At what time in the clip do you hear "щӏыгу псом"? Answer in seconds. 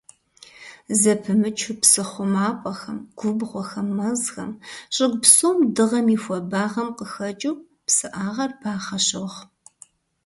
4.95-5.57